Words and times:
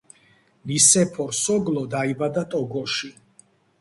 ნისეფორ 0.69 1.35
სოგლო 1.41 1.83
დაიბადა 1.93 2.45
ტოგოში. 2.55 3.13